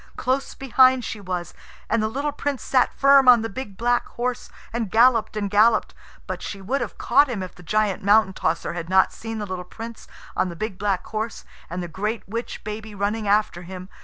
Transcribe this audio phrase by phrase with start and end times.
[0.17, 1.53] Close behind she was,
[1.87, 5.93] and the little Prince sat firm on the big black horse, and galloped and galloped.
[6.25, 9.45] But she would have caught him if the giant Mountain tosser had not seen the
[9.45, 13.89] little Prince on the big black horse, and the great witch baby running after him.